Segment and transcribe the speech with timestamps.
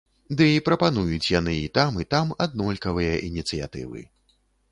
[0.37, 4.01] Ды і прапануюць яны і там, і там аднолькавыя ініцыятывы.